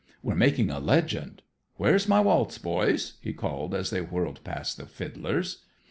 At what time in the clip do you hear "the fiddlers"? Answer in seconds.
4.77-5.63